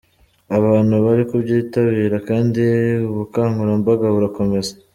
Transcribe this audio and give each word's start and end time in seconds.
Abantu 0.57 0.95
bari 1.05 1.23
kubyitabira 1.29 2.17
kandi 2.29 2.63
ubukangurambaga 3.09 4.05
burakomeza. 4.15 4.73